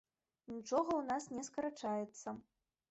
Нічога 0.53 0.83
ў 0.97 1.03
нас 1.11 1.29
не 1.37 1.43
скарачаецца! 1.51 2.39